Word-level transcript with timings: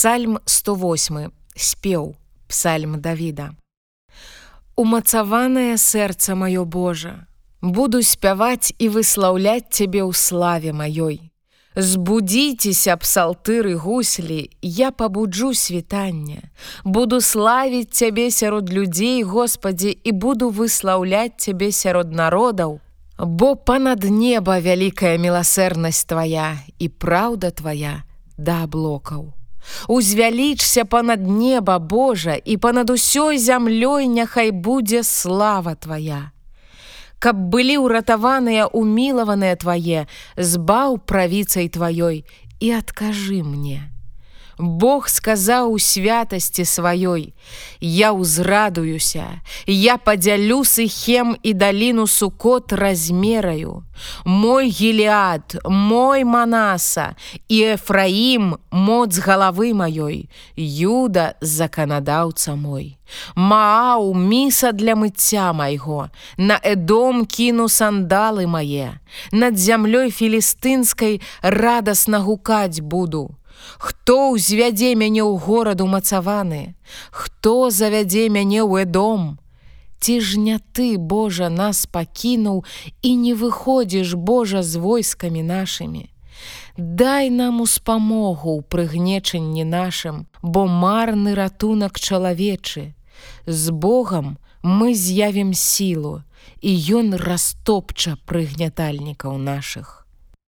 Псальм 0.00 0.38
108 0.46 1.28
спеў 1.54 2.14
псальм 2.48 2.92
Давіда. 3.04 3.50
Умацаванае 4.72 5.76
сэрца 5.76 6.32
маё 6.32 6.64
Божа, 6.64 7.26
буду 7.60 8.00
спяваць 8.00 8.72
і 8.78 8.88
выслаўляць 8.94 9.68
цябе 9.68 10.00
ў 10.00 10.16
славе 10.16 10.72
маёй. 10.72 11.28
Збудзіцеся 11.76 12.96
псалтыры 12.96 13.76
гуслі, 13.76 14.48
я 14.64 14.88
пабуджу 14.90 15.52
світанне, 15.52 16.48
буду 16.82 17.20
славіць 17.20 17.92
цябе 17.92 18.30
сярод 18.30 18.72
людзей, 18.72 19.20
Господі 19.22 19.92
і 19.92 20.10
буду 20.12 20.48
выслаўляць 20.48 21.36
цябе 21.36 21.68
сярод 21.72 22.16
народаў, 22.16 22.80
Бо 23.18 23.52
па-над 23.52 24.08
неба 24.08 24.64
вялікая 24.64 25.20
міласэрнасць 25.20 26.08
твая 26.08 26.56
і 26.78 26.88
праўда 26.88 27.52
твая 27.52 28.00
да 28.40 28.64
аблокаў. 28.64 29.36
Узвялічся 29.88 30.84
па-над 30.84 31.26
неба 31.26 31.78
Божа 31.78 32.34
і 32.34 32.56
па-над 32.56 32.90
усёй 32.90 33.38
зямлёй 33.38 34.06
няхай 34.06 34.50
будзе 34.50 35.02
слава 35.02 35.74
твоя. 35.74 36.32
Каб 37.20 37.36
былі 37.36 37.76
ўратаваныя 37.84 38.66
умілаваныя 38.72 39.56
твае, 39.60 40.08
збаў 40.36 40.98
правіцай 41.04 41.68
тваёй 41.68 42.24
і 42.60 42.68
адкажы 42.72 43.44
мне. 43.44 43.92
Бог 44.60 45.08
сказаў 45.08 45.72
у 45.72 45.78
святасці 45.78 46.64
сваёй: 46.68 47.32
Я 47.80 48.12
ўзрадуюся, 48.12 49.40
я 49.66 49.96
падзялю 49.96 50.64
сыхем 50.68 51.32
і 51.42 51.52
даліну 51.56 52.06
сукот 52.06 52.72
размераю. 52.72 53.84
Мой 54.24 54.68
гелиад, 54.68 55.56
мой 55.64 56.24
манаса 56.24 57.16
і 57.48 57.76
Эфраім 57.80 58.60
моц 58.70 59.16
галавы 59.18 59.72
маёй, 59.72 60.28
Юда 60.56 61.34
заканадаўца 61.40 62.54
мой. 62.54 63.00
Мааў 63.34 64.12
міса 64.14 64.72
для 64.72 64.94
мыцця 64.94 65.52
майго, 65.52 66.10
На 66.36 66.60
эдом 66.62 67.24
кіну 67.24 67.68
сандалы 67.68 68.46
мае, 68.46 69.00
над 69.32 69.56
зямлёй 69.56 70.10
філістынскай 70.10 71.20
радасна 71.42 72.20
гукаць 72.20 72.80
буду. 72.80 73.40
Хто 73.78 74.36
ўзвядзе 74.36 74.94
мяне 74.94 75.22
ў 75.22 75.38
гораду 75.38 75.86
мацаваны, 75.86 76.74
Хто 77.10 77.70
завядзе 77.70 78.28
мяне 78.28 78.60
ў 78.62 78.84
эдом? 78.84 79.38
Ці 80.00 80.20
ж 80.20 80.38
не 80.38 80.58
ты, 80.72 80.96
Божа, 80.96 81.48
нас 81.48 81.84
пакінуў 81.86 82.64
і 83.02 83.10
не 83.16 83.34
выходзіш 83.34 84.16
Божа 84.16 84.62
з 84.62 84.80
войскамі 84.80 85.42
нашымі. 85.42 86.08
Дай 86.76 87.28
нам 87.30 87.60
успамогу 87.60 88.56
ў 88.56 88.62
прыгнечанні 88.64 89.64
нашым, 89.64 90.24
бо 90.40 90.64
марны 90.64 91.36
ратунак 91.36 92.00
чалавечы. 92.00 92.96
З 93.46 93.70
Богом 93.70 94.38
мы 94.62 94.94
з'явім 94.94 95.52
сілу, 95.52 96.24
і 96.60 96.72
ён 96.96 97.16
растопча 97.20 98.16
прыгнятальнікаў 98.24 99.36
нашых. 99.36 99.99